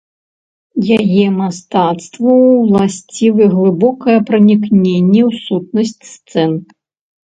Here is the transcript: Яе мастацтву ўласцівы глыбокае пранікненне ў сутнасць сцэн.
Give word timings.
Яе 0.99 1.25
мастацтву 1.41 2.31
ўласцівы 2.65 3.43
глыбокае 3.53 4.19
пранікненне 4.31 5.21
ў 5.29 5.47
сутнасць 5.47 6.03
сцэн. 6.15 6.51